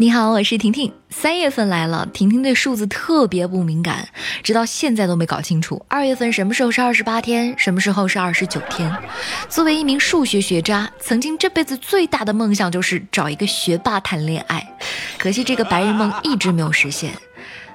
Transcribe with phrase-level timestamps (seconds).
[0.00, 0.90] 你好，我是婷婷。
[1.10, 4.08] 三月份来了，婷婷对数字特别不敏感，
[4.42, 8.90] 直到现在都没搞清楚二月份什么时候是二十八天，什么时候是二十九天。
[9.50, 14.66] 作为一名数学学渣，曾经这辈子最大的梦想就是找一个学霸谈恋爱，
[15.18, 17.12] 可惜这个白日梦一直没有实现。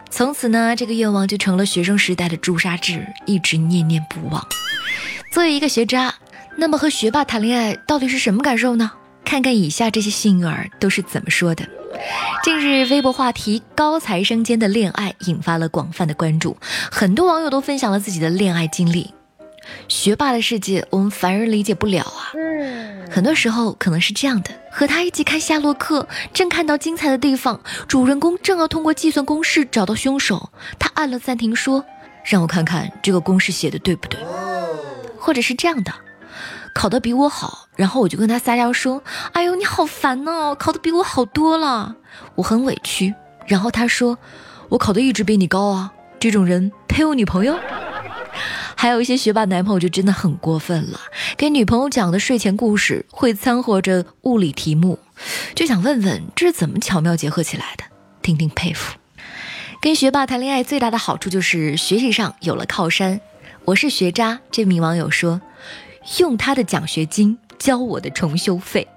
[0.10, 4.44] 从此呢，这个愿望就成了学生时代的朱砂痣，一直念念不忘。
[5.30, 6.12] 作为一个学渣，
[6.58, 8.92] 那么和学霸谈恋爱到底是什么感受呢？
[9.24, 11.64] 看看以下这些幸运儿都是怎么说的。
[12.44, 16.58] 近日，微博话题“高材生间的恋爱”引发了广泛的关注，
[16.92, 19.14] 很多网友都分享了自己的恋爱经历。
[19.88, 22.32] 学霸的世界，我们凡人理解不了啊。
[23.10, 31.84] 很多时候可能是这样的：和他一起看夏洛克，正看到精彩的地方，主人公正要通过计算公式找到凶手，他按了暂停，说
[32.24, 34.20] ：“让我看看这个公式写的对不对。”
[35.18, 35.92] 或者是这样的。
[36.76, 41.96] 考得比我好，然后我就跟他撒娇说：“哎呦，你好烦哦，考得比我好多了，
[42.36, 43.16] 我很委屈。”
[43.48, 44.18] 然后他说
[44.68, 47.58] ：“我考得一直比你高啊，这种人配我女朋友？”
[48.76, 51.00] 还有一些学霸男朋友就真的很过分了，
[51.38, 55.00] 给女朋友讲的睡前故事会掺和着物理题目，
[55.56, 57.86] 就想问问这是怎么巧妙结合起来的？
[58.22, 58.98] 听听佩服。
[59.80, 63.22] 跟学霸谈恋爱最大的好处就是学习上有了靠山。
[63.64, 65.40] 我是学渣，这名网友说。
[66.20, 68.88] 用他的奖学金交我的重修费，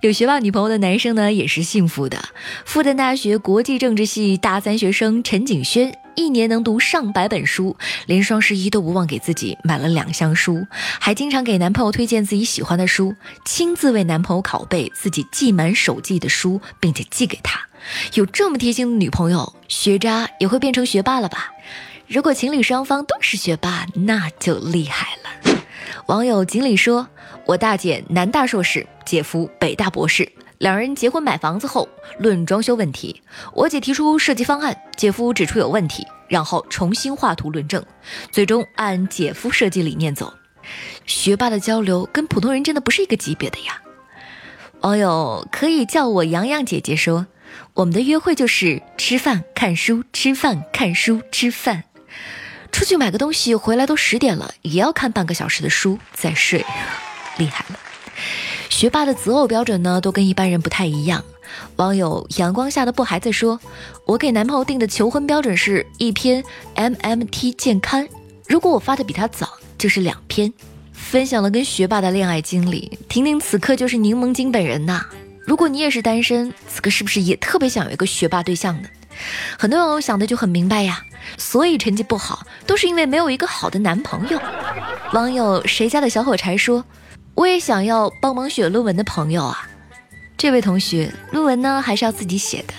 [0.00, 2.22] 有学霸女朋友的男生呢也是幸福的。
[2.64, 10.66] 复旦大学国际政治系大三学生陈景轩，一年能读上百本书，连双十一都不忘给自己买了两箱书，
[10.98, 17.60] 还经常给男朋友推荐自己喜欢的书，亲自为男朋友拷贝自己记满手记的书，并且寄给他。
[18.14, 21.50] 有这么贴心的女朋友，学渣也会变成学霸了吧？
[22.06, 25.49] 如果情侣双方都是学霸，那就厉害了。
[26.06, 27.08] 网友锦鲤说
[27.46, 31.88] ：“我大姐南大硕士，姐夫北大博士，两人结婚买房子后
[32.18, 33.22] 论装修问题。
[33.54, 37.84] 我姐提出设计方案，姐夫指出有问题，然后重新画图论证，
[38.30, 40.32] 最终按姐夫设计理念走。
[41.06, 43.82] 学霸的交流跟普通人真的不是一个级别的呀。”
[44.82, 47.26] 网友可以叫我洋洋姐姐说
[47.74, 51.84] ：“我们的约会就是吃饭看书，吃饭看书，吃饭。”
[52.72, 56.64] 出去买个东西回来都十点了，也要看半个小时的书再睡，
[57.38, 57.78] 厉害了。
[58.68, 61.24] 学霸的择偶标准呢，都跟一般人不太一样。
[61.76, 63.60] 网友阳光下的布孩子说
[64.06, 66.42] ：“我给男朋友定的求婚标准是一篇
[66.76, 68.06] MMT 健康，
[68.46, 70.52] 如果我发的比他早，就是两篇。”
[70.92, 75.04] 分享了跟学霸的恋爱经历，婷婷此刻就是柠檬精本人呐。
[75.44, 78.88] 如果你也是单身，此刻是不是也特别想有一个学霸对象呢？
[79.58, 81.04] 很多网友想的就很明白呀。
[81.36, 84.40] 所以成绩不好，都是因为没有一个好的男朋友。
[85.12, 86.84] 网友谁家的小火柴说
[87.34, 89.68] ：“我也想要帮忙写论文的朋友啊。”
[90.36, 92.72] 这位同学，论文呢还是要自己写的，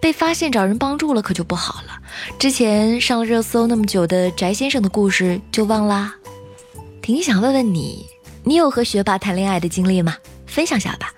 [0.00, 1.98] 被发现找人帮助了可就不好了。
[2.38, 6.14] 之前上了热搜那么久的翟先生的故事就忘啦。
[7.02, 8.06] 婷婷想问问你，
[8.42, 10.16] 你有和学霸谈恋爱的经历吗？
[10.46, 11.12] 分享下吧。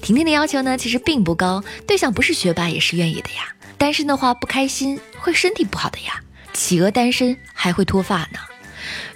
[0.00, 3.54] 婷婷的要求呢其实并不高，对象不是学霸也是愿意的呀。
[3.76, 6.22] 单身的话不开心，会身体不好的呀。
[6.52, 8.38] 企鹅单身还会脱发呢。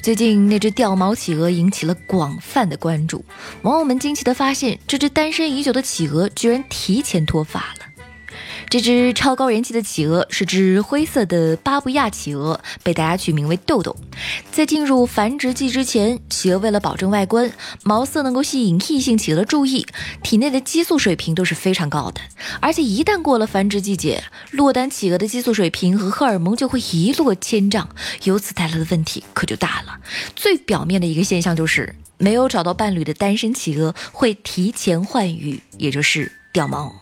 [0.00, 3.24] 最近那只掉毛企鹅引起了广泛的关注，
[3.62, 7.85] 网友们惊奇地发现，这只单身已久的企鹅居然提前脱发了。
[8.68, 13.96] 这只超高人气的企鹅是只灰色的巴布亚企鹅，被大家取名为豆豆。
[14.50, 17.50] 在进入繁殖季之前，企鹅为了保证外观
[17.84, 19.86] 毛色能够吸引异性企鹅的注意，
[20.22, 22.20] 体内的激素水平都是非常高的。
[22.60, 27.88] 而且一旦过了繁殖季节，落单企鹅的激素水平和荷尔蒙就会一落千丈，
[28.24, 29.96] 由此带来的问题可就大了。
[30.34, 36.92] 最表面的一个现象就是，没有找到伴侣的单身企鹅会提前换羽，也就是掉毛。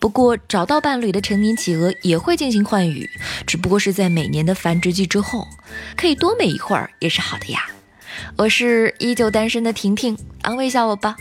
[0.00, 3.08] 不过，找到伴侣的成年企鹅也会进行换羽，
[3.46, 5.46] 只不过是在每年的繁殖季之后，
[5.96, 7.66] 可以多美一会儿也是好的呀。
[8.36, 11.16] 我是依旧单身的婷婷，安慰一下我吧。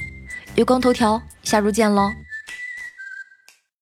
[0.56, 2.12] 月光头条，下周见喽。